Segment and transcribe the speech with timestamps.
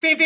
[0.00, 0.16] Fin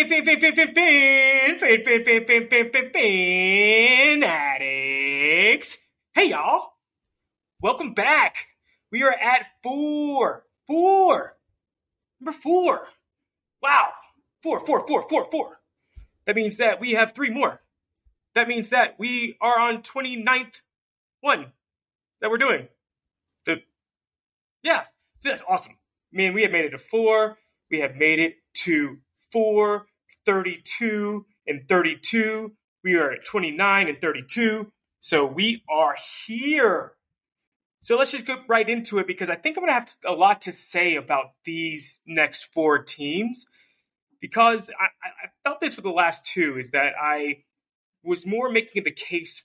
[4.22, 5.78] addicts.
[6.14, 6.72] Hey y'all.
[7.62, 8.48] Welcome back.
[8.90, 10.44] We are at four.
[10.66, 11.38] Four.
[12.20, 12.88] Number four.
[13.62, 13.92] Wow.
[14.42, 15.60] Four, four, four, four, four.
[16.27, 17.62] That means that we have three more.
[18.34, 20.60] That means that we are on 29th
[21.22, 21.52] one
[22.20, 22.69] that we're doing.
[23.47, 23.62] The,
[24.62, 24.82] yeah.
[25.25, 25.78] That's awesome.
[26.12, 27.38] Man, we have made it to four.
[27.70, 28.98] We have made it to
[29.33, 29.86] four,
[30.27, 32.52] 32, and 32.
[32.84, 34.70] We are at 29 and 32.
[35.00, 36.92] So we are here.
[37.80, 40.12] So let's just go right into it because I think I'm going to have a
[40.12, 43.47] lot to say about these next four teams
[44.20, 47.42] because I, I felt this with the last two is that I
[48.05, 49.44] was more making the case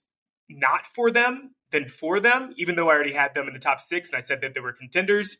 [0.49, 3.81] not for them than for them, even though I already had them in the top
[3.81, 5.37] six and I said that they were contenders.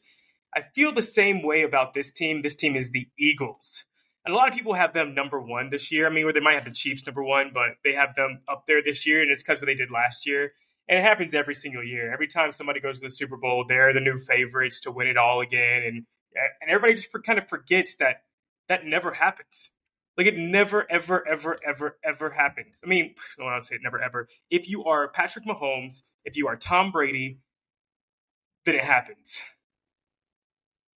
[0.55, 2.41] I feel the same way about this team.
[2.41, 3.85] This team is the Eagles.
[4.27, 6.07] A lot of people have them number one this year.
[6.07, 8.65] I mean, or they might have the Chiefs number one, but they have them up
[8.67, 10.51] there this year, and it's because what they did last year.
[10.89, 12.13] And it happens every single year.
[12.13, 15.17] Every time somebody goes to the Super Bowl, they're the new favorites to win it
[15.17, 15.83] all again.
[15.85, 16.05] And
[16.61, 18.23] and everybody just for, kind of forgets that
[18.67, 19.69] that never happens.
[20.17, 22.81] Like it never, ever, ever, ever, ever happens.
[22.83, 24.27] I mean, I don't say it never, ever.
[24.49, 27.39] If you are Patrick Mahomes, if you are Tom Brady,
[28.65, 29.39] then it happens.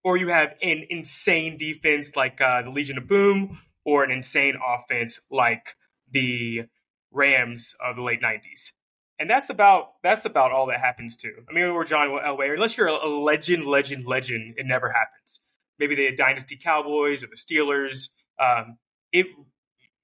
[0.03, 4.55] Or you have an insane defense like uh, the Legion of Boom, or an insane
[4.65, 5.75] offense like
[6.09, 6.63] the
[7.11, 8.71] Rams of the late '90s.
[9.19, 11.43] And that's about that's about all that happens too.
[11.49, 15.41] I mean, or John Elway, unless you're a legend, legend, legend, it never happens.
[15.77, 18.09] Maybe the Dynasty Cowboys or the Steelers.
[18.39, 18.77] Um,
[19.11, 19.27] it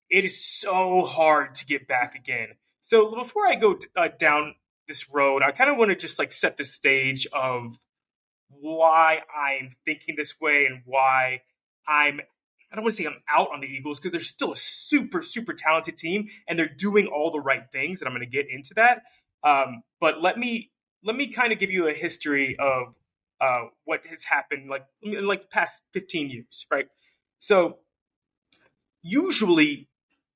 [0.09, 2.49] it is so hard to get back again.
[2.81, 4.55] So before I go uh, down
[4.87, 7.77] this road, I kind of want to just like set the stage of
[8.59, 11.41] why I'm thinking this way and why
[11.87, 12.21] I'm
[12.71, 15.21] I don't want to say I'm out on the Eagles because they're still a super
[15.21, 18.49] super talented team and they're doing all the right things and I'm going to get
[18.49, 19.03] into that.
[19.43, 20.71] Um, but let me
[21.03, 22.95] let me kind of give you a history of
[23.39, 26.87] uh, what has happened like in like the past 15 years, right?
[27.39, 27.77] So
[29.01, 29.87] usually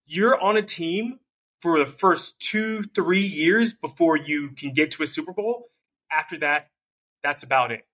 [0.06, 1.20] you're on a team
[1.60, 5.70] for the first two, three years before you can get to a Super Bowl.
[6.12, 6.70] After that,
[7.22, 7.86] that's about it.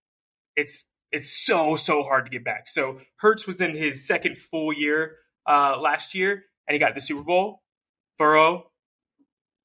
[0.55, 2.67] It's it's so so hard to get back.
[2.67, 5.17] So Hurts was in his second full year
[5.47, 7.61] uh, last year, and he got the Super Bowl.
[8.17, 8.71] Burrow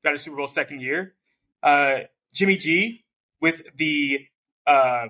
[0.04, 1.14] got a Super Bowl second year.
[1.62, 2.00] Uh,
[2.32, 3.04] Jimmy G
[3.40, 4.26] with the
[4.66, 5.06] uh,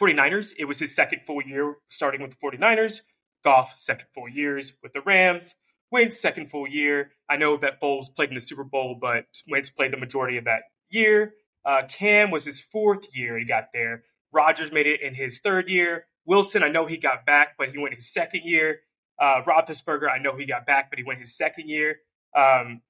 [0.00, 3.02] 49ers, it was his second full year starting with the 49ers.
[3.44, 5.54] Goff, second full years with the Rams.
[5.90, 7.10] Wentz, second full year.
[7.28, 10.44] I know that Foles played in the Super Bowl, but Wentz played the majority of
[10.44, 11.34] that year.
[11.64, 14.04] Uh, Cam was his fourth year he got there.
[14.32, 16.06] Rodgers made it in his third year.
[16.24, 18.80] Wilson, I know he got back, but he went his second year.
[19.18, 21.96] Uh, Roethlisberger, I know he got back, but he went his second year.
[22.34, 22.80] Um,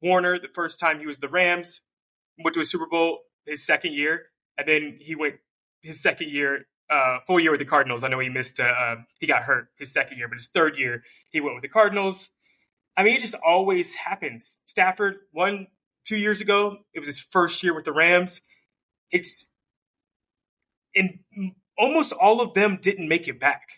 [0.00, 1.80] Warner, the first time he was the Rams,
[2.38, 4.26] went to a Super Bowl his second year,
[4.56, 5.36] and then he went
[5.82, 8.04] his second year uh, full year with the Cardinals.
[8.04, 8.60] I know he missed.
[8.60, 11.62] Uh, uh, he got hurt his second year, but his third year he went with
[11.62, 12.28] the Cardinals.
[12.96, 14.58] I mean, it just always happens.
[14.66, 15.66] Stafford won
[16.04, 16.78] two years ago.
[16.92, 18.40] It was his first year with the Rams.
[19.10, 19.48] It's
[20.94, 21.18] and
[21.76, 23.68] almost all of them didn't make it back.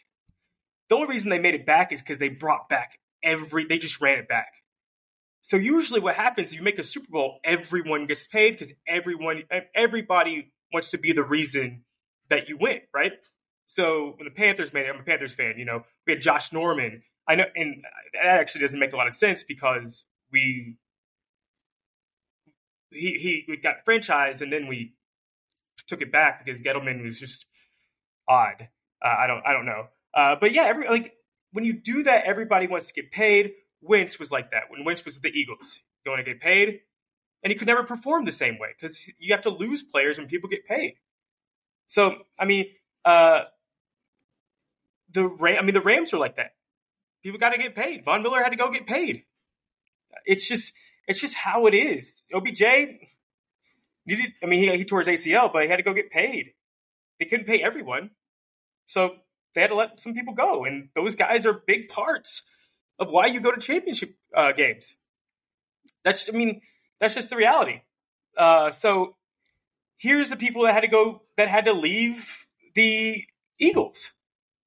[0.88, 3.64] The only reason they made it back is because they brought back every.
[3.64, 4.52] They just ran it back.
[5.42, 10.52] So usually, what happens you make a Super Bowl, everyone gets paid because everyone, everybody
[10.72, 11.84] wants to be the reason
[12.28, 13.12] that you win, right?
[13.66, 15.54] So when the Panthers made it, I'm a Panthers fan.
[15.56, 17.02] You know, we had Josh Norman.
[17.28, 17.84] I know, and
[18.14, 20.76] that actually doesn't make a lot of sense because we
[22.90, 24.94] he he we got franchised, and then we
[25.86, 27.46] took it back because Gettleman was just
[28.28, 28.68] odd.
[29.02, 31.14] Uh, I don't I don't know, uh, but yeah, every like
[31.52, 33.52] when you do that, everybody wants to get paid.
[33.82, 35.80] Wentz was like that when Wentz was the Eagles.
[36.04, 36.80] You want to get paid,
[37.42, 40.28] and he could never perform the same way because you have to lose players when
[40.28, 40.94] people get paid.
[41.86, 42.66] So I mean,
[43.04, 43.42] uh,
[45.10, 46.52] the Ram, I mean the Rams are like that.
[47.22, 48.04] People got to get paid.
[48.04, 49.24] Von Miller had to go get paid.
[50.24, 50.72] It's just
[51.06, 52.22] it's just how it is.
[52.34, 52.62] OBJ
[54.06, 54.32] needed.
[54.42, 56.52] I mean, he, he tore his ACL, but he had to go get paid.
[57.18, 58.10] They couldn't pay everyone,
[58.86, 59.16] so
[59.54, 60.64] they had to let some people go.
[60.64, 62.42] And those guys are big parts
[62.98, 64.94] of why you go to championship uh, games.
[66.04, 66.60] That's I mean
[67.00, 67.80] that's just the reality.
[68.36, 69.16] Uh, so
[69.96, 73.24] here's the people that had to go that had to leave the
[73.58, 74.12] Eagles.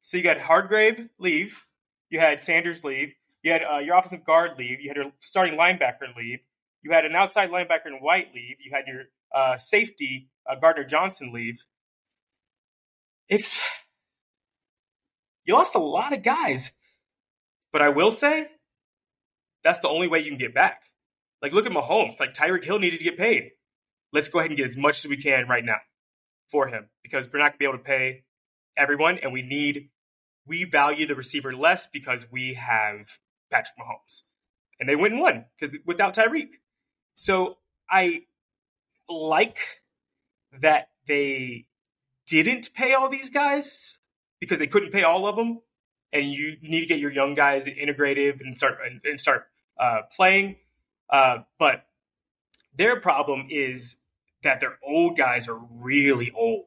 [0.01, 1.65] So you got Hargrave leave,
[2.09, 3.13] you had Sanders leave,
[3.43, 6.39] you had uh, your offensive guard leave, you had your starting linebacker leave,
[6.81, 9.03] you had an outside linebacker in White leave, you had your
[9.33, 11.59] uh, safety uh, Gardner Johnson leave.
[13.27, 13.61] It's
[15.45, 16.71] you lost a lot of guys.
[17.71, 18.47] But I will say,
[19.63, 20.81] that's the only way you can get back.
[21.41, 22.19] Like, look at Mahomes.
[22.19, 23.51] Like, Tyreek Hill needed to get paid.
[24.11, 25.77] Let's go ahead and get as much as we can right now
[26.51, 28.23] for him because we're not going to be able to pay
[28.75, 29.89] everyone, and we need,
[30.47, 33.07] we value the receiver less because we have
[33.51, 34.23] Patrick Mahomes.
[34.79, 36.49] And they went and won because without Tyreek.
[37.15, 37.57] So
[37.89, 38.21] I
[39.09, 39.57] like
[40.61, 41.65] that they
[42.27, 43.93] didn't pay all these guys
[44.39, 45.59] because they couldn't pay all of them,
[46.13, 49.47] and you need to get your young guys integrated and start and start
[49.77, 50.55] uh, playing.
[51.09, 51.85] Uh, but
[52.75, 53.97] their problem is
[54.43, 56.65] that their old guys are really old.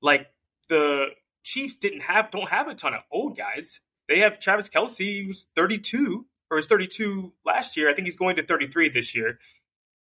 [0.00, 0.28] Like
[0.68, 1.08] the
[1.42, 3.80] Chiefs didn't have don't have a ton of old guys.
[4.08, 7.90] They have Travis Kelce, who's 32 or was 32 last year.
[7.90, 9.38] I think he's going to 33 this year,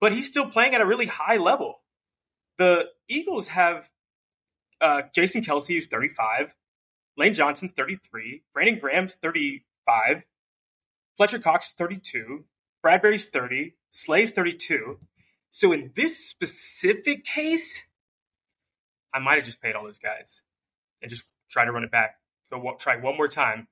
[0.00, 1.80] but he's still playing at a really high level.
[2.58, 3.90] The Eagles have
[4.80, 6.54] uh, Jason Kelce, who's 35,
[7.16, 10.24] Lane Johnson's 33, Brandon Graham's 35,
[11.16, 12.44] Fletcher Cox is 32,
[12.84, 14.98] Bradberry's 30, Slay's 32.
[15.50, 17.82] So in this specific case,
[19.12, 20.42] I might have just paid all those guys
[21.00, 22.16] and just try to run it back.
[22.50, 23.68] Go try one more time.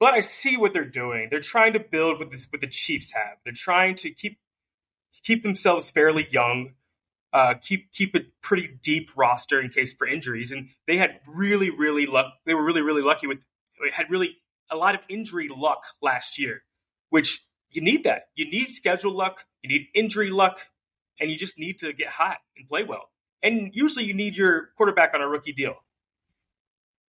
[0.00, 1.28] But I see what they're doing.
[1.30, 3.38] They're trying to build what, this, what the Chiefs have.
[3.44, 4.38] They're trying to keep
[5.22, 6.74] keep themselves fairly young
[7.32, 10.50] uh, keep keep a pretty deep roster in case for injuries.
[10.50, 12.26] And they had really, really luck.
[12.46, 13.38] They were really, really lucky with.
[13.92, 14.36] Had really
[14.70, 16.62] a lot of injury luck last year,
[17.10, 18.28] which you need that.
[18.34, 19.44] You need schedule luck.
[19.62, 20.66] You need injury luck,
[21.20, 23.10] and you just need to get hot and play well.
[23.42, 25.74] And usually, you need your quarterback on a rookie deal.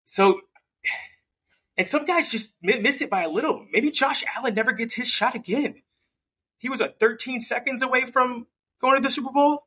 [0.06, 0.42] So,
[1.78, 3.66] and some guys just miss it by a little.
[3.72, 5.82] Maybe Josh Allen never gets his shot again.
[6.58, 8.48] He was at 13 seconds away from
[8.82, 9.66] going to the Super Bowl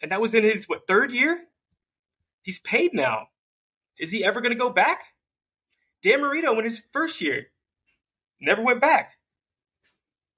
[0.00, 1.44] and that was in his what third year.
[2.42, 3.28] He's paid now.
[3.98, 5.00] Is he ever going to go back?
[6.02, 7.46] Dan Marino in his first year
[8.40, 9.14] never went back.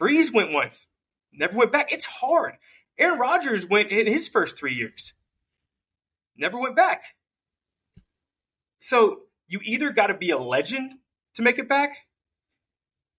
[0.01, 0.87] Brees went once,
[1.33, 1.93] never went back.
[1.93, 2.55] It's hard.
[2.99, 5.15] Aaron Rodgers went in his first three years,
[6.37, 7.03] never went back.
[8.79, 10.93] So you either got to be a legend
[11.35, 11.91] to make it back,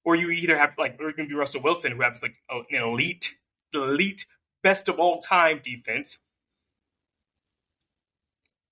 [0.06, 2.82] or you either have like, or going to be Russell Wilson, who has like an
[2.82, 3.36] elite,
[3.74, 4.26] elite,
[4.64, 6.20] best of all time defense,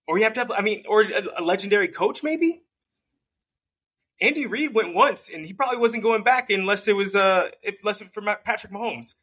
[0.08, 2.64] or you have to have, I mean, or a, a legendary coach maybe.
[4.20, 7.50] Andy Reid went once, and he probably wasn't going back unless it was uh,
[7.84, 9.14] unless it was for Patrick Mahomes.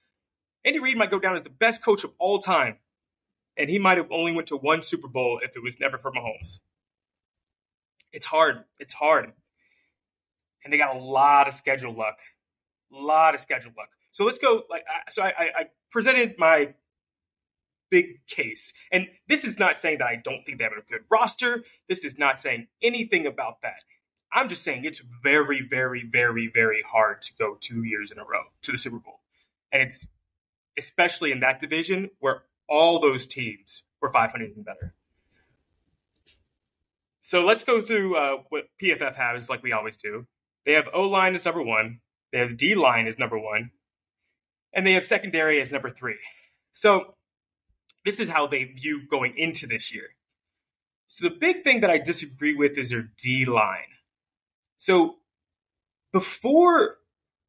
[0.65, 2.79] Andy Reid might go down as the best coach of all time,
[3.57, 6.13] and he might have only went to one Super Bowl if it was never for
[6.13, 6.61] Mahomes.
[8.15, 8.65] It's hard.
[8.79, 9.33] It's hard,
[10.65, 12.19] and they got a lot of schedule luck,
[12.93, 13.89] a lot of schedule luck.
[14.11, 14.63] So let's go.
[14.71, 16.75] Like, so I, I presented my
[17.91, 18.73] big case.
[18.91, 21.63] And this is not saying that I don't think they have a good roster.
[21.89, 23.83] This is not saying anything about that.
[24.33, 28.25] I'm just saying it's very, very, very, very hard to go two years in a
[28.25, 29.21] row to the Super Bowl.
[29.71, 30.07] And it's
[30.77, 34.95] especially in that division where all those teams were 500 and better.
[37.27, 40.27] So let's go through uh, what PFF has, like we always do.
[40.67, 42.01] They have O line as number one,
[42.31, 43.71] they have D line as number one,
[44.75, 46.19] and they have secondary as number three.
[46.75, 47.15] So
[48.05, 50.09] this is how they view going into this year.
[51.07, 53.95] So the big thing that I disagree with is their D line.
[54.77, 55.15] So
[56.13, 56.99] before,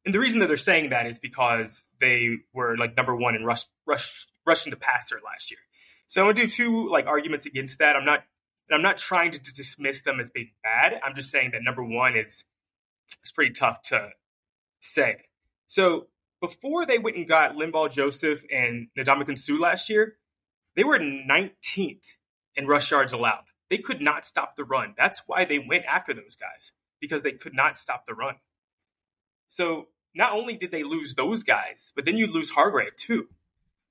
[0.06, 3.44] and the reason that they're saying that is because they were like number one in
[3.44, 5.60] rush, rush, rushing the passer last year.
[6.06, 7.94] So I'm gonna do two like arguments against that.
[7.94, 8.24] I'm not,
[8.70, 11.00] I'm not trying to, to dismiss them as being bad.
[11.04, 12.44] I'm just saying that number one is,
[13.22, 14.10] it's pretty tough to
[14.80, 15.26] say.
[15.66, 16.08] So
[16.40, 20.16] before they went and got Linval Joseph and Ndamukong Suh last year,
[20.74, 22.04] they were 19th
[22.54, 23.44] in rush yards allowed.
[23.68, 24.94] They could not stop the run.
[24.96, 28.36] That's why they went after those guys because they could not stop the run.
[29.48, 33.28] So not only did they lose those guys, but then you lose Hargrave too.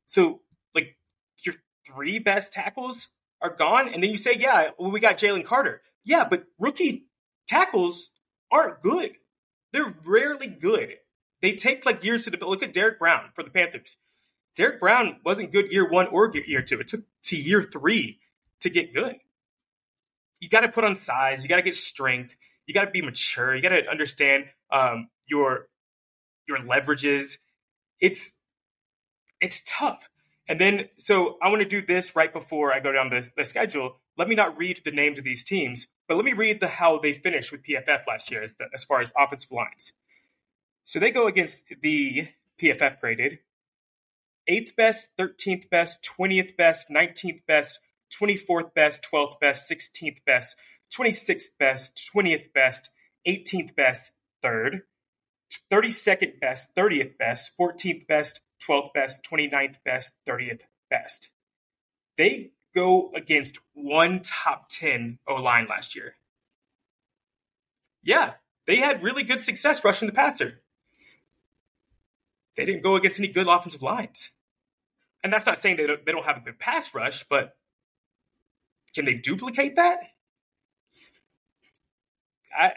[0.06, 0.42] So
[0.74, 0.98] like
[1.44, 1.56] your
[1.86, 3.10] three best tackles
[3.46, 5.82] are gone, and then you say, yeah, well, we got Jalen Carter.
[6.04, 7.06] Yeah, but rookie
[7.48, 8.10] tackles
[8.52, 9.12] aren't good.
[9.72, 10.96] They're rarely good.
[11.42, 12.50] They take like years to develop.
[12.50, 13.98] Look at Derrick Brown for the Panthers.
[14.56, 16.80] Derrick Brown wasn't good year one or year two.
[16.80, 18.20] It took to year three
[18.62, 19.18] to get good.
[20.40, 21.44] You got to put on size.
[21.44, 22.36] You got to get strength.
[22.66, 23.56] You got to be mature.
[23.56, 25.68] You got to understand um, your
[26.48, 27.38] your leverages.
[28.00, 28.32] It's
[29.42, 30.08] it's tough.
[30.48, 33.46] And then, so I want to do this right before I go down the, the
[33.46, 33.98] schedule.
[34.18, 37.00] Let me not read the names of these teams, but let me read the how
[37.00, 39.94] they finished with PFF last year as, the, as far as offensive lines.
[40.84, 42.28] So they go against the
[42.62, 43.40] PFF graded
[44.48, 47.80] 8th best, 13th best, 20th best, 19th best,
[48.22, 50.56] 24th best, 12th best, 16th best,
[50.96, 52.92] 26th best, 20th best,
[53.28, 54.12] 18th best,
[54.44, 54.84] third,
[55.72, 61.30] 32nd best, 30th best, 14th best, 12th best, 29th best, 30th best.
[62.18, 66.16] They go against one top 10 O line last year.
[68.04, 68.34] Yeah,
[68.68, 70.62] they had really good success rushing the passer.
[72.56, 74.32] They didn't go against any good offensive lines.
[75.24, 77.56] And that's not saying they don't, they don't have a good pass rush, but
[78.94, 80.00] can they duplicate that?
[82.58, 82.74] I,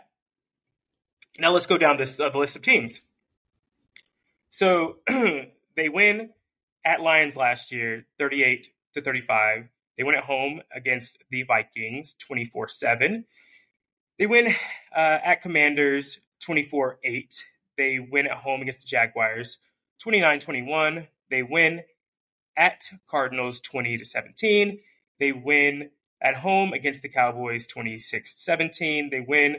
[1.38, 3.02] now let's go down this uh, the list of teams.
[4.50, 4.96] So
[5.78, 6.30] they win
[6.84, 9.68] at Lions last year, 38 to 35.
[9.96, 13.24] They win at home against the Vikings, 24 7.
[14.18, 14.48] They win
[14.94, 17.46] uh, at Commanders, 24 8.
[17.76, 19.58] They win at home against the Jaguars,
[20.02, 21.06] 29 21.
[21.30, 21.82] They win
[22.56, 24.80] at Cardinals, 20 to 17.
[25.20, 29.10] They win at home against the Cowboys, 26 17.
[29.10, 29.58] They win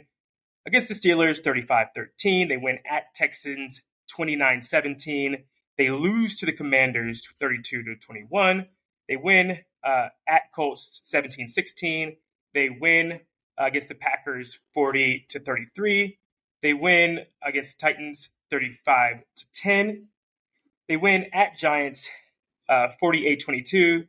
[0.67, 2.49] against the Steelers 35 13.
[2.49, 5.45] They win at Texans 29 17.
[5.79, 8.67] They lose to the Commanders 32 to 21.
[9.07, 12.17] They win uh, at Colts 17 16.
[12.53, 13.21] They win
[13.57, 16.19] uh, against the Packers 40 to 33.
[16.61, 20.07] They win against Titans 35 to 10.
[20.89, 22.09] They win at Giants
[22.67, 24.03] uh, 48 22.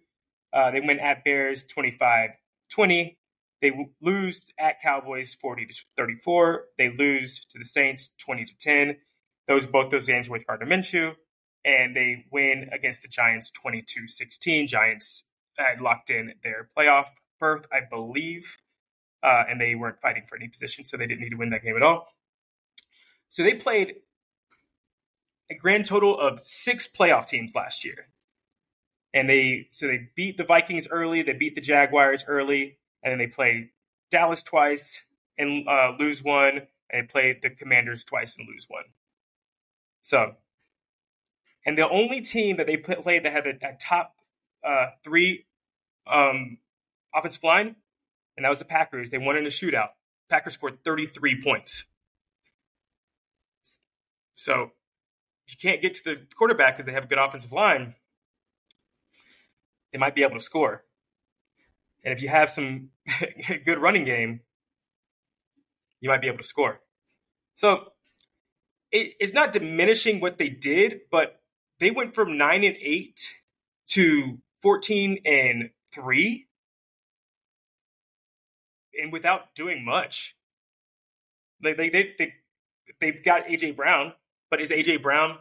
[0.53, 2.31] Uh, they win at Bears 25
[2.69, 3.17] 20.
[3.63, 6.65] They lose at Cowboys 40 to 34.
[6.79, 8.97] They lose to the Saints 20 to 10.
[9.47, 11.15] Those both those games with Gardner Minshew,
[11.65, 14.69] and they win against the Giants 22-16.
[14.69, 15.25] Giants
[15.57, 18.57] had locked in their playoff berth, I believe,
[19.23, 21.63] uh, and they weren't fighting for any position, so they didn't need to win that
[21.63, 22.09] game at all.
[23.29, 23.97] So they played
[25.51, 28.09] a grand total of six playoff teams last year,
[29.13, 33.19] and they so they beat the Vikings early, they beat the Jaguars early, and then
[33.19, 33.71] they play
[34.11, 35.03] Dallas twice
[35.39, 38.85] and uh, lose one, and they play the Commanders twice and lose one.
[40.03, 40.35] So,
[41.65, 44.15] and the only team that they played that had a, a top
[44.65, 45.47] uh, three
[46.07, 46.59] um,
[47.15, 47.77] offensive line,
[48.37, 49.11] and that was the Packers.
[49.11, 49.91] They won in a shootout.
[50.29, 51.85] Packers scored 33 points.
[54.37, 54.71] So,
[55.47, 57.95] if you can't get to the quarterback because they have a good offensive line.
[59.93, 60.85] They might be able to score.
[62.05, 62.91] And if you have some
[63.65, 64.41] good running game,
[66.01, 66.81] you might be able to score.
[67.57, 67.93] So
[68.91, 71.40] it, it's not diminishing what they did, but
[71.81, 73.35] they went from nine and eight
[73.91, 76.47] to fourteen and three,
[79.01, 80.37] and without doing much.
[81.63, 82.33] They they they, they
[83.01, 84.13] they've got AJ Brown,
[84.51, 85.39] but is AJ Brown?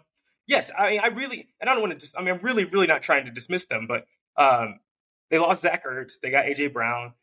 [0.47, 1.99] Yes, I I really and I don't want to.
[1.99, 4.05] Dis- I mean, I'm really really not trying to dismiss them, but
[4.35, 4.79] um,
[5.29, 6.19] they lost Zach Ertz.
[6.21, 7.13] They got AJ Brown.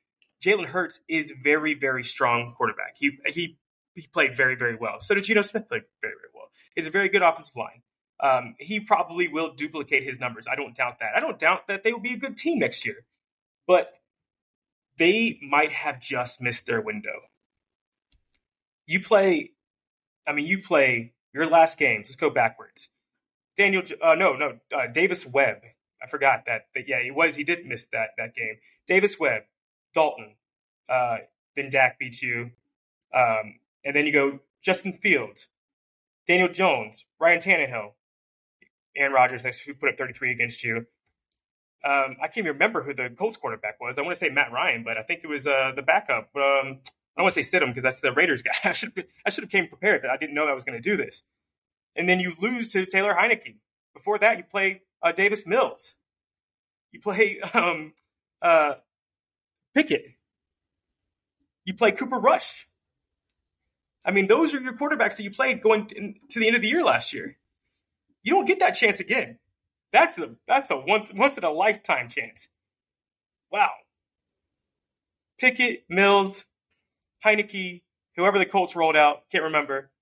[0.43, 2.97] Jalen Hurts is very, very strong quarterback.
[2.97, 3.59] He he
[3.95, 5.01] he played very, very well.
[5.01, 6.49] So did Geno Smith play very, very well.
[6.75, 7.83] He's a very good offensive line.
[8.19, 10.47] Um, he probably will duplicate his numbers.
[10.51, 11.11] I don't doubt that.
[11.15, 13.05] I don't doubt that they will be a good team next year.
[13.67, 13.93] But
[14.99, 17.21] they might have just missed their window.
[18.87, 19.53] You play,
[20.27, 22.09] I mean, you play your last games.
[22.09, 22.89] Let's go backwards.
[23.57, 25.63] Daniel, uh, no, no, uh, Davis Webb
[26.03, 26.67] I forgot that.
[26.75, 27.35] But yeah, he was.
[27.35, 28.59] He did miss that that game.
[28.87, 29.43] Davis Webb,
[29.95, 30.35] Dalton,
[30.89, 31.19] uh,
[31.57, 32.51] then Dak beats you,
[33.15, 35.49] um, and then you go Justin Fields,
[36.27, 37.93] Daniel Jones, Ryan Tannehill,
[38.97, 40.87] Aaron Rodgers next who put up 33 against you.
[41.85, 43.99] Um, I can't even remember who the Colts quarterback was.
[43.99, 46.31] I want to say Matt Ryan, but I think it was uh, the backup.
[46.35, 46.81] Um,
[47.17, 48.53] I don't want to say Stidham because that's the Raiders guy.
[48.65, 48.93] I should
[49.25, 51.25] I should have came prepared that I didn't know I was going to do this.
[51.95, 53.57] And then you lose to Taylor Heinicke.
[53.95, 55.95] Before that, you play uh, Davis Mills.
[56.93, 57.93] You play um,
[58.43, 58.75] uh,
[59.75, 60.05] Pickett.
[61.65, 62.69] You play Cooper Rush.
[64.05, 66.63] I mean, those are your quarterbacks that you played going in, to the end of
[66.63, 67.37] the year last year.
[68.27, 69.39] You don't get that chance again.
[69.93, 72.49] That's a that's a once once in a lifetime chance.
[73.53, 73.71] Wow.
[75.39, 76.45] Pickett, Mills,
[77.25, 77.83] Heinicke,
[78.17, 79.93] whoever the Colts rolled out, can't remember.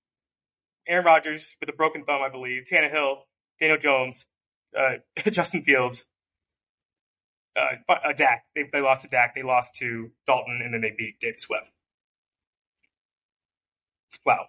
[0.88, 2.62] Aaron Rodgers with a broken thumb, I believe.
[2.64, 3.16] Tannehill,
[3.60, 4.24] Daniel Jones,
[4.74, 4.94] uh,
[5.30, 6.06] Justin Fields,
[7.58, 8.44] uh, uh, Dak.
[8.54, 9.34] They, they lost to Dak.
[9.34, 11.72] They lost to Dalton, and then they beat David Swift.
[14.24, 14.46] Wow.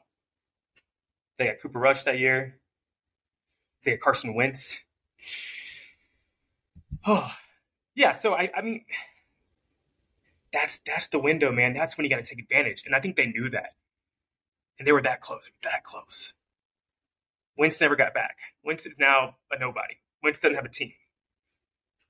[1.38, 2.62] They got Cooper Rush that year.
[3.86, 4.80] Got Carson Wentz.
[7.06, 7.32] Oh,
[7.96, 8.14] yeah.
[8.14, 8.86] So I, I mean,
[10.52, 11.74] that's that's the window, man.
[11.74, 13.72] That's when you got to take advantage, and I think they knew that,
[14.80, 16.34] and they were that close, that close.
[17.58, 18.38] Wentz never got back.
[18.64, 19.96] Wentz is now a nobody.
[20.22, 20.94] Wentz doesn't have a team.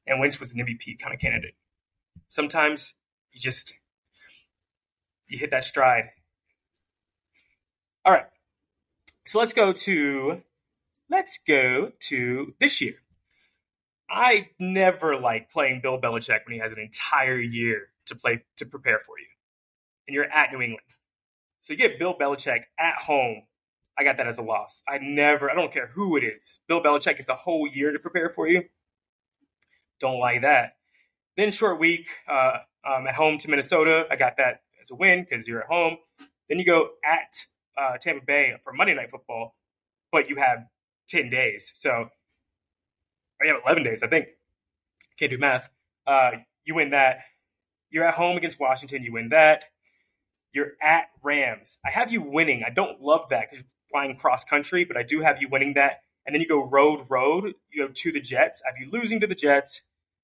[0.08, 1.56] And Wentz was an MVP kind of candidate.
[2.30, 2.94] Sometimes
[3.32, 3.74] you just
[5.28, 6.12] you hit that stride
[8.06, 8.26] All right.
[9.26, 10.42] So let's go to
[11.10, 12.96] let's go to this year.
[14.10, 18.66] I never like playing Bill Belichick when he has an entire year to play to
[18.66, 19.26] prepare for you,
[20.08, 20.86] and you're at New England.
[21.64, 23.44] So you get Bill Belichick at home.
[23.98, 24.84] I got that as a loss.
[24.88, 25.50] I never.
[25.50, 26.60] I don't care who it is.
[26.68, 28.64] Bill Belichick is a whole year to prepare for you.
[30.00, 30.76] Don't like that.
[31.38, 34.06] Then short week uh, um, at home to Minnesota.
[34.12, 35.98] I got that as a win because you're at home.
[36.50, 37.46] Then you go at
[37.78, 39.56] uh, Tampa Bay for Monday Night Football,
[40.12, 40.66] but you have
[41.08, 41.72] ten days.
[41.76, 42.10] So
[43.44, 44.28] have eleven days, I think.
[45.20, 45.70] Can't do math.
[46.06, 46.32] Uh,
[46.66, 47.20] you win that.
[47.90, 49.04] You're at home against Washington.
[49.04, 49.66] You win that.
[50.54, 51.78] You're at Rams.
[51.86, 52.64] I have you winning.
[52.66, 55.74] I don't love that because you're flying cross country, but I do have you winning
[55.76, 56.02] that.
[56.26, 57.54] And then you go road, road.
[57.72, 58.64] You go to the Jets.
[58.66, 59.82] I have you losing to the Jets.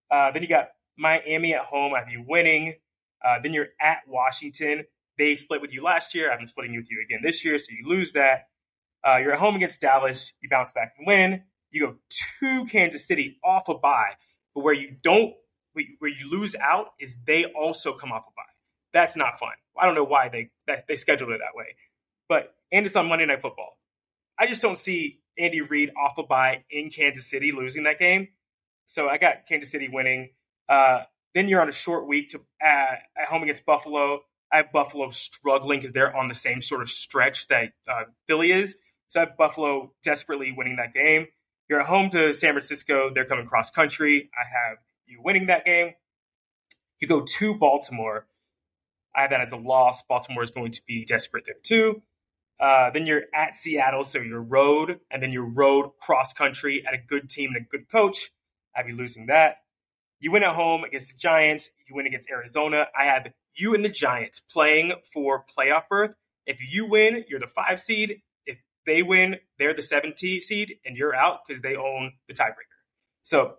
[0.09, 1.93] Uh, then you got Miami at home.
[1.93, 2.75] I have you winning.
[3.23, 4.85] Uh, then you're at Washington.
[5.17, 6.31] They split with you last year.
[6.31, 8.47] I'm splitting with you again this year, so you lose that.
[9.03, 10.33] Uh, you're at home against Dallas.
[10.41, 11.43] You bounce back and win.
[11.71, 11.95] You go
[12.39, 14.13] to Kansas City off a bye,
[14.53, 15.33] but where you don't,
[15.73, 18.43] where you lose out is they also come off a bye.
[18.93, 19.53] That's not fun.
[19.79, 21.75] I don't know why they that, they scheduled it that way,
[22.27, 23.77] but and it's on Monday Night Football.
[24.37, 28.27] I just don't see Andy Reid off a bye in Kansas City losing that game.
[28.85, 30.31] So I got Kansas City winning.
[30.67, 34.21] Uh, then you're on a short week to uh, at home against Buffalo.
[34.51, 38.51] I have Buffalo struggling because they're on the same sort of stretch that uh, Philly
[38.51, 38.75] is.
[39.11, 41.27] So I have Buffalo desperately winning that game.
[41.69, 43.11] You're at home to San Francisco.
[43.13, 44.29] They're coming cross country.
[44.33, 45.95] I have you winning that game.
[47.01, 48.25] You go to Baltimore.
[49.13, 50.01] I have that as a loss.
[50.03, 52.01] Baltimore is going to be desperate there too.
[52.57, 56.93] Uh, then you're at Seattle, so you're road, and then you're road cross country at
[56.93, 58.31] a good team and a good coach.
[58.73, 59.57] I have you losing that.
[60.21, 61.69] You win at home against the Giants.
[61.85, 62.85] You win against Arizona.
[62.97, 66.11] I have you and the Giants playing for playoff berth.
[66.45, 68.21] If you win, you're the five seed.
[68.85, 72.79] They win, they're the 17 seed, and you're out because they own the tiebreaker.
[73.23, 73.55] So,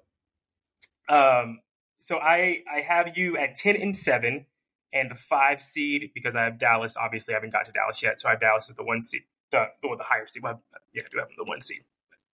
[1.08, 1.60] um,
[1.98, 4.46] so I I have you at 10 and seven,
[4.92, 6.96] and the five seed because I have Dallas.
[6.96, 9.22] Obviously, I haven't got to Dallas yet, so I have Dallas as the one seed,
[9.50, 10.42] the the, the higher seed.
[10.42, 11.82] Well, yeah, I do have the one seed.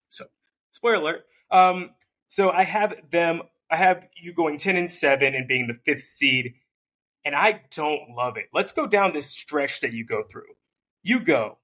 [0.09, 0.25] So,
[0.71, 1.25] spoiler alert.
[1.51, 1.91] Um,
[2.27, 6.01] so I have them I have you going 10 and 7 and being the fifth
[6.01, 6.55] seed,
[7.23, 8.45] and I don't love it.
[8.53, 10.55] Let's go down this stretch that you go through.
[11.03, 11.58] You go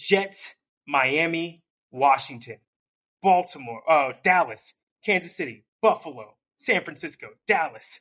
[0.00, 0.54] Jets,
[0.86, 2.56] Miami, Washington,
[3.22, 4.72] Baltimore, uh, Dallas,
[5.04, 8.00] Kansas City, Buffalo, San Francisco, Dallas,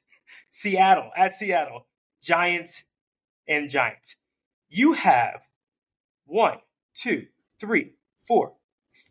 [0.50, 1.88] Seattle, at Seattle,
[2.24, 2.84] Giants,
[3.50, 4.16] and Giants.
[4.70, 5.46] You have
[6.26, 6.60] one,
[6.94, 7.28] two,
[7.60, 8.54] three, four,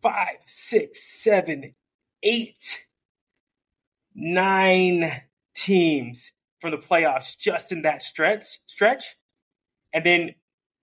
[0.01, 1.74] five, six, seven,
[2.22, 2.87] eight
[4.14, 5.12] nine
[5.55, 9.16] teams from the playoffs just in that stretch stretch.
[9.92, 10.35] And then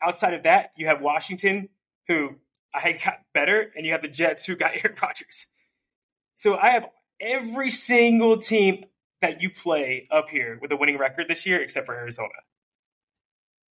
[0.02, 1.70] outside of that, you have Washington,
[2.08, 2.36] who
[2.74, 5.48] I got better, and you have the Jets, who got Aaron Rodgers.
[6.36, 6.88] So I have
[7.22, 8.86] every single team
[9.22, 12.30] that you play up here with a winning record this year, except for Arizona.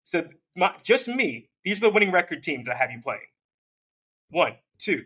[0.04, 3.22] So my, just me, these are the winning record teams I have you playing.
[4.30, 5.06] One, two,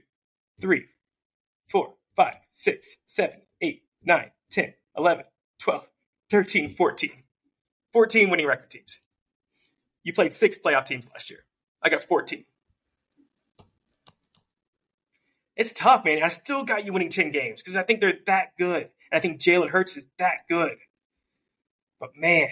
[0.61, 0.85] three,
[1.67, 5.25] four, five, six, seven, eight, nine, 10, 11,
[5.59, 5.89] 12,
[6.29, 7.11] 13, 14.
[7.93, 8.99] 14 winning record teams.
[10.03, 11.39] You played six playoff teams last year.
[11.81, 12.45] I got 14.
[15.57, 16.21] It's tough, man.
[16.21, 18.83] I still got you winning 10 games because I think they're that good.
[19.11, 20.77] And I think Jalen Hurts is that good.
[21.99, 22.49] But man,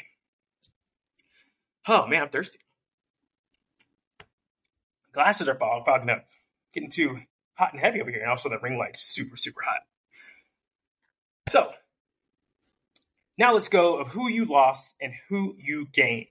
[1.88, 2.60] oh man, I'm thirsty.
[5.14, 6.26] Glasses are fogging up,
[6.74, 7.20] getting too
[7.54, 8.22] hot and heavy over here.
[8.22, 9.82] And also, the ring light's super, super hot.
[11.50, 11.72] So,
[13.38, 16.26] now let's go of who you lost and who you gained.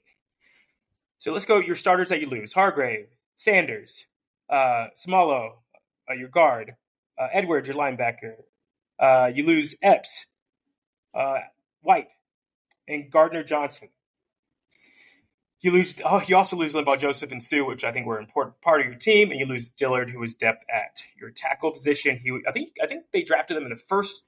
[1.21, 3.07] So let's go your starters that you lose: Hargrave,
[3.37, 4.05] Sanders,
[4.51, 4.89] uh,
[6.09, 6.75] uh, your guard,
[7.19, 8.35] uh, Edwards, your linebacker.
[8.99, 10.27] Uh, you lose Epps,
[11.15, 11.39] uh,
[11.83, 12.09] White,
[12.89, 13.89] and Gardner Johnson.
[15.61, 15.97] You lose.
[16.05, 18.83] Oh, you also lose Linval Joseph and Suh, which I think were an important part
[18.83, 22.21] of your team, and you lose Dillard, who was depth at your tackle position.
[22.23, 24.25] He, I think, I think they drafted him in the first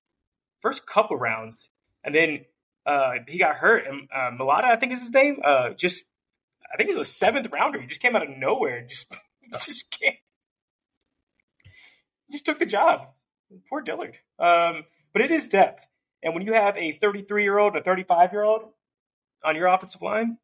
[0.62, 1.68] first couple rounds,
[2.02, 2.46] and then
[2.86, 5.40] uh, he got hurt, and uh, Mailata, I think is his name.
[5.44, 6.04] Uh, just
[6.72, 7.80] I think he was a seventh rounder.
[7.80, 8.86] He just came out of nowhere.
[8.86, 9.12] Just
[9.50, 10.16] just can't.
[12.30, 13.08] Just took the job.
[13.68, 14.18] Poor Dillard.
[14.38, 15.86] Um, but it is depth,
[16.22, 18.64] and when you have a 33 year old a 35 year old
[19.44, 20.38] on your offensive line,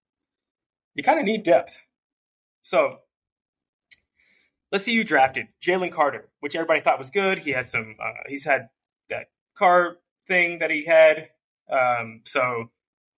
[0.95, 1.79] you kind of need depth.
[2.63, 2.99] So
[4.71, 7.41] let's see you drafted Jalen Carter, which everybody thought was good.
[7.41, 7.97] He has some.
[8.03, 8.69] Uh, he's had
[9.09, 11.29] that car thing that he had
[11.73, 12.71] um, so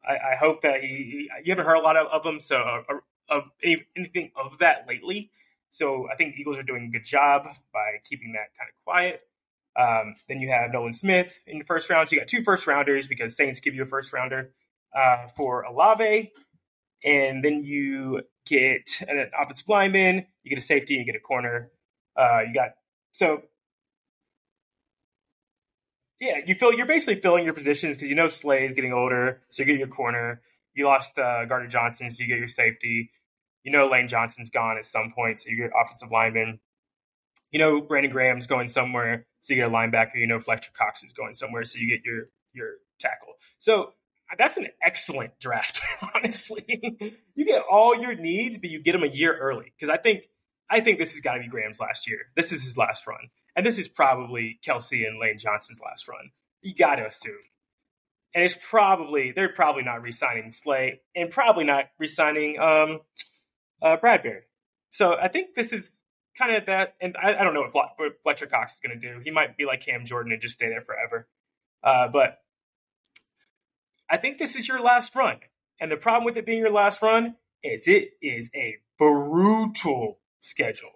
[0.06, 2.56] I, I, hope that he, he, you haven't heard a lot of, of them, so
[2.56, 2.94] uh,
[3.28, 5.30] of anything of that lately.
[5.74, 9.22] So I think Eagles are doing a good job by keeping that kind of quiet.
[9.74, 12.08] Um, then you have Nolan Smith in the first round.
[12.08, 14.52] So you got two first rounders because Saints give you a first rounder
[14.94, 16.30] uh, for Olave.
[17.04, 21.22] And then you get an offensive lineman, you get a safety, and you get a
[21.22, 21.72] corner.
[22.16, 22.70] Uh, you got
[23.10, 23.42] so
[26.20, 29.42] yeah, you feel you're basically filling your positions because you know Slay is getting older,
[29.50, 30.40] so you get your corner.
[30.72, 33.10] You lost uh, Gardner Johnson, so you get your safety.
[33.64, 36.60] You know Lane Johnson's gone at some point, so you get offensive lineman.
[37.50, 40.16] You know Brandon Graham's going somewhere, so you get a linebacker.
[40.16, 43.34] You know Fletcher Cox is going somewhere, so you get your your tackle.
[43.58, 43.92] So
[44.38, 45.80] that's an excellent draft,
[46.14, 46.64] honestly.
[47.34, 50.24] you get all your needs, but you get them a year early because I think
[50.70, 52.18] I think this has got to be Graham's last year.
[52.36, 56.30] This is his last run, and this is probably Kelce and Lane Johnson's last run.
[56.62, 57.34] You got to assume,
[58.34, 63.00] and it's probably they're probably not re-signing Slay and probably not re-signing um,
[63.84, 64.42] uh, Bradberry.
[64.90, 66.00] So I think this is
[66.36, 67.90] kind of that, and I, I don't know what
[68.22, 69.20] Fletcher Cox is going to do.
[69.22, 71.28] He might be like Cam Jordan and just stay there forever,
[71.82, 72.38] uh, but
[74.10, 75.38] I think this is your last run.
[75.80, 80.92] And the problem with it being your last run is it is a brutal schedule.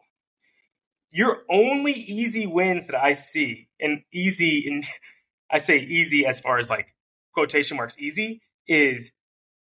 [1.11, 4.85] Your only easy wins that I see, and easy, and
[5.51, 6.95] I say easy as far as like
[7.33, 9.13] quotation marks easy, is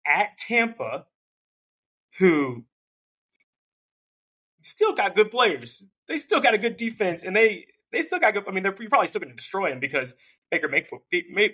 [0.06, 1.06] at Tampa,
[2.18, 2.64] who
[4.60, 5.82] still got good players.
[6.06, 8.44] They still got a good defense, and they they still got good.
[8.48, 10.14] I mean, they're you're probably still going to destroy them because
[10.50, 11.02] Baker Mayfield,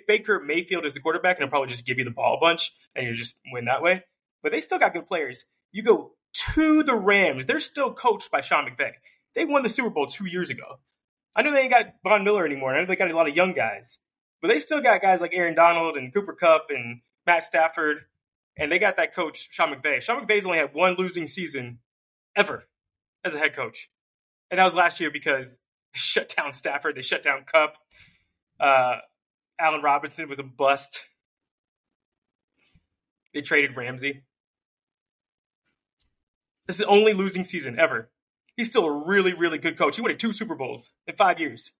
[0.07, 2.71] Baker Mayfield is the quarterback, and they'll probably just give you the ball a bunch,
[2.95, 4.03] and you just win that way.
[4.41, 5.45] But they still got good players.
[5.71, 6.13] You go
[6.55, 7.45] to the Rams.
[7.45, 8.91] They're still coached by Sean McVay.
[9.33, 10.79] They won the Super Bowl two years ago.
[11.35, 12.73] I know they ain't got Von Miller anymore.
[12.73, 13.99] I know they got a lot of young guys,
[14.41, 18.05] but they still got guys like Aaron Donald and Cooper Kupp and Matt Stafford,
[18.57, 20.01] and they got that coach Sean McVay.
[20.01, 21.79] Sean McVay's only had one losing season
[22.35, 22.65] ever
[23.25, 23.89] as a head coach,
[24.49, 25.59] and that was last year because
[25.93, 27.75] they shut down Stafford, they shut down Kupp.
[28.59, 28.97] Uh,
[29.59, 31.01] Allen Robinson was a bust.
[33.33, 34.23] They traded Ramsey.
[36.67, 38.09] This is the only losing season ever.
[38.55, 39.97] He's still a really, really good coach.
[39.97, 41.71] He won two Super Bowls in five years.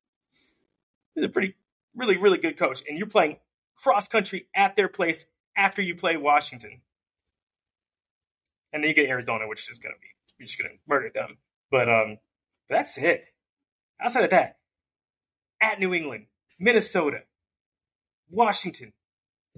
[1.15, 1.55] He's a pretty,
[1.95, 2.84] really, really good coach.
[2.88, 3.38] And you're playing
[3.77, 5.25] cross country at their place
[5.58, 6.81] after you play Washington.
[8.73, 11.38] And then you get Arizona, which is gonna be you're just gonna murder them.
[11.71, 12.17] But um
[12.69, 13.26] that's it.
[14.00, 14.58] Outside of that,
[15.62, 16.26] at New England,
[16.60, 17.21] Minnesota,
[18.30, 18.93] Washington,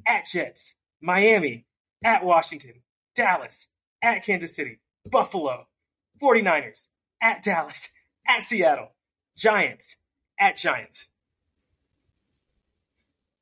[0.06, 1.66] at Jets, Miami,
[2.04, 2.74] at Washington,
[3.16, 3.68] Dallas,
[4.02, 5.68] at Kansas City, Buffalo,
[6.22, 6.88] 49ers,
[7.22, 7.90] at Dallas,
[8.28, 8.92] at Seattle,
[9.36, 9.98] Giants,
[10.40, 11.08] at Giants.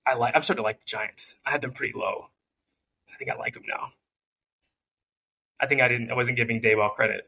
[0.06, 0.36] I like.
[0.36, 1.36] I'm starting to like the Giants.
[1.45, 2.28] I had them pretty low.
[3.12, 3.89] I think I like them now.
[5.59, 6.11] I think I didn't.
[6.11, 7.27] I wasn't giving Daboll credit.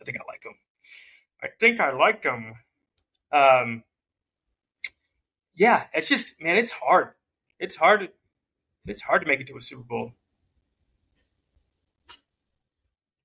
[0.00, 0.54] I think I like them.
[1.42, 2.54] I think I like them.
[3.30, 3.84] Um,
[5.56, 7.10] yeah, it's just man, it's hard.
[7.58, 8.08] It's hard.
[8.86, 10.12] It's hard to make it to a Super Bowl.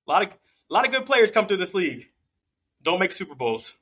[0.06, 2.08] A lot of a lot of good players come through this league.
[2.82, 3.74] Don't make Super Bowls.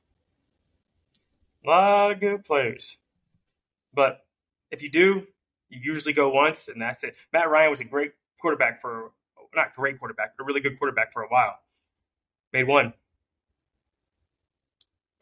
[1.65, 2.97] A lot of good players.
[3.93, 4.25] But
[4.71, 5.27] if you do,
[5.69, 7.15] you usually go once and that's it.
[7.31, 9.11] Matt Ryan was a great quarterback for
[9.55, 11.57] not great quarterback, but a really good quarterback for a while.
[12.51, 12.93] Made one.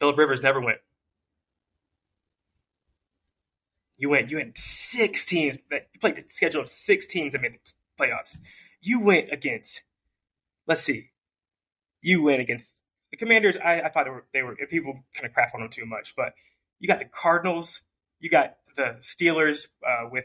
[0.00, 0.78] Philip Rivers never went.
[3.96, 4.30] You went.
[4.30, 5.58] You went six teams.
[5.70, 7.58] You played the schedule of six teams that made the
[8.00, 8.36] playoffs.
[8.80, 9.82] You went against.
[10.66, 11.10] Let's see.
[12.00, 13.56] You went against the Commanders.
[13.56, 16.14] I, I thought they were, they were people kind of crap on them too much,
[16.16, 16.34] but
[16.80, 17.80] you got the Cardinals.
[18.18, 20.24] You got the Steelers uh, with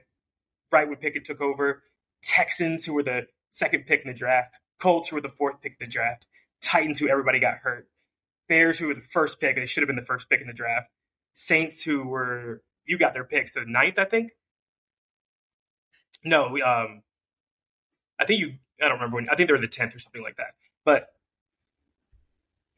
[0.71, 1.83] when Pickett took over.
[2.23, 4.55] Texans, who were the second pick in the draft.
[4.79, 6.25] Colts, who were the fourth pick in the draft.
[6.61, 7.87] Titans, who everybody got hurt.
[8.47, 9.55] Bears, who were the first pick.
[9.55, 10.87] They should have been the first pick in the draft.
[11.33, 14.31] Saints, who were you got their picks the ninth, I think.
[16.23, 17.03] No, um,
[18.19, 18.53] I think you.
[18.81, 19.29] I don't remember when.
[19.29, 20.53] I think they were the tenth or something like that.
[20.85, 21.07] But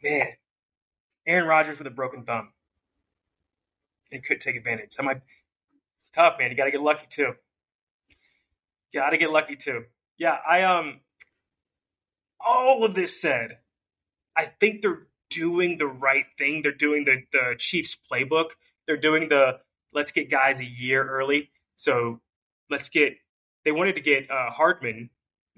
[0.03, 0.27] man,
[1.27, 2.53] Aaron Rodgers with a broken thumb,
[4.11, 4.93] and could take advantage.
[4.93, 5.21] So my,
[5.95, 6.49] it's tough, man.
[6.49, 7.33] You got to get lucky too.
[8.93, 9.83] Got to get lucky too.
[10.19, 10.99] Yeah, I um.
[12.45, 13.57] All of this said,
[14.35, 16.61] I think they're doing the right thing.
[16.61, 18.49] They're doing the the Chiefs playbook.
[18.85, 19.59] They're doing the
[19.93, 21.49] let's get guys a year early.
[21.75, 22.21] So
[22.69, 23.13] let's get.
[23.65, 25.09] They wanted to get uh, Hardman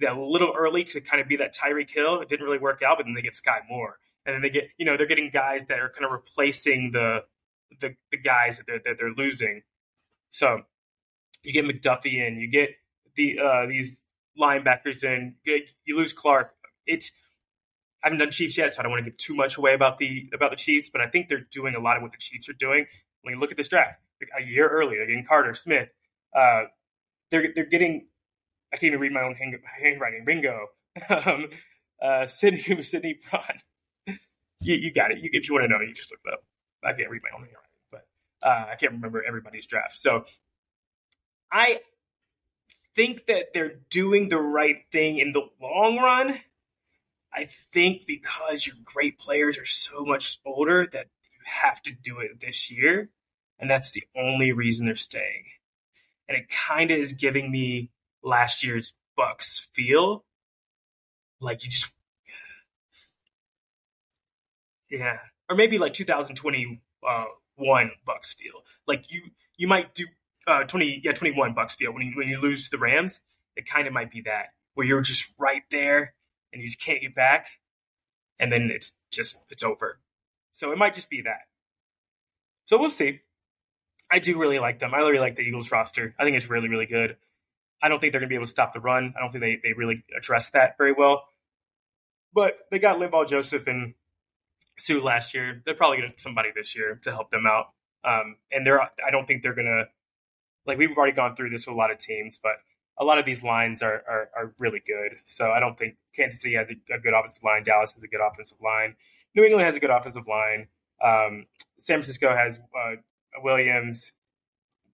[0.07, 2.21] a little early to kind of be that Tyreek Hill.
[2.21, 4.69] It didn't really work out, but then they get Skyy Moore, and then they get
[4.77, 7.23] you know they're getting guys that are kind of replacing the
[7.79, 9.63] the, the guys that they're, that they're losing.
[10.31, 10.61] So
[11.43, 12.71] you get McDuffie in, you get
[13.15, 14.03] the uh, these
[14.39, 16.53] linebackers in, you lose Clark.
[16.85, 17.11] It's
[18.03, 19.99] I haven't done Chiefs yet, so I don't want to give too much away about
[19.99, 20.89] the about the Chiefs.
[20.89, 22.87] But I think they're doing a lot of what the Chiefs are doing.
[23.21, 23.99] When you look at this draft,
[24.37, 25.89] a year early, they're getting Carter Smith.
[26.35, 26.63] Uh,
[27.29, 28.07] they're they're getting.
[28.73, 30.23] I can't even read my own hand, handwriting.
[30.25, 30.67] Ringo,
[31.09, 31.49] um,
[32.01, 34.17] uh, Sydney, Sydney Brown.
[34.61, 35.19] you, you got it.
[35.19, 36.43] You, if you want to know, you just look it up.
[36.83, 38.07] I can't read my own handwriting, but
[38.41, 39.97] uh, I can't remember everybody's draft.
[39.97, 40.23] So
[41.51, 41.81] I
[42.95, 46.39] think that they're doing the right thing in the long run.
[47.33, 52.19] I think because your great players are so much older that you have to do
[52.19, 53.09] it this year.
[53.57, 55.45] And that's the only reason they're staying.
[56.27, 57.91] And it kind of is giving me
[58.23, 60.25] last year's Bucks feel.
[61.39, 61.91] Like you just.
[64.89, 65.19] Yeah.
[65.49, 68.65] Or maybe like 2021 uh, Bucks feel.
[68.85, 69.21] Like you
[69.55, 70.05] you might do
[70.51, 73.19] uh, 20 yeah 21 Bucks feel when you when you lose the Rams.
[73.55, 76.13] It kind of might be that where you're just right there
[76.53, 77.47] and you just can't get back,
[78.39, 79.99] and then it's just it's over.
[80.53, 81.47] So it might just be that.
[82.65, 83.21] So we'll see.
[84.11, 84.93] I do really like them.
[84.93, 86.13] I really like the Eagles roster.
[86.19, 87.17] I think it's really really good.
[87.81, 89.13] I don't think they're going to be able to stop the run.
[89.17, 91.23] I don't think they, they really address that very well.
[92.33, 93.95] But they got Linval Joseph and
[94.77, 95.61] Suh last year.
[95.65, 97.67] They're probably going to somebody this year to help them out.
[98.03, 99.85] Um, and they're I don't think they're going to
[100.65, 102.53] like we've already gone through this with a lot of teams, but
[102.97, 105.17] a lot of these lines are, are, are really good.
[105.25, 107.63] So I don't think Kansas City has a, a, good offensive line.
[107.63, 108.95] Dallas has a good offensive line.
[109.35, 110.67] New England has a good offensive line.
[111.03, 111.47] Um,
[111.79, 112.95] San Francisco has uh,
[113.41, 114.11] Williams.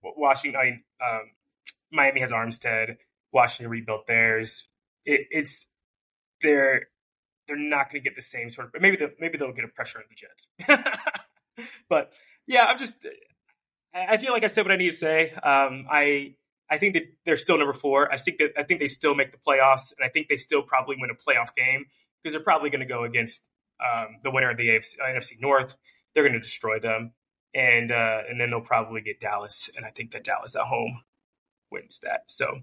[0.02, 1.32] Washington, I um,
[1.92, 2.98] Miami has Armstead.
[3.34, 4.66] Washington rebuilt theirs.
[5.06, 5.68] It, it's
[6.42, 6.88] they're
[7.48, 8.74] they're not going to get the same sort of.
[8.74, 11.68] But maybe the, maybe they'll get a pressure on the Jets.
[11.90, 12.14] but
[12.46, 13.06] yeah, I'm just.
[14.10, 15.32] I feel like I said what I need to say.
[15.32, 16.36] Um, I
[16.70, 18.12] I think that they're still number four.
[18.12, 20.62] I think that I think they still make the playoffs, and I think they still
[20.62, 21.86] probably win a playoff game
[22.22, 23.46] because they're probably going to go against
[23.80, 25.76] um, the winner of the AFC, uh, NFC North.
[26.14, 27.14] They're going to destroy them,
[27.54, 31.04] and uh, and then they'll probably get Dallas, and I think that Dallas at home
[31.72, 32.24] wins that.
[32.28, 32.62] So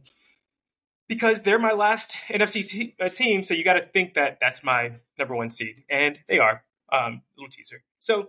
[1.09, 4.93] because they're my last NFC uh, team, so you got to think that that's my
[5.19, 6.63] number one seed, and they are.
[6.93, 7.83] Um, little teaser.
[7.99, 8.29] So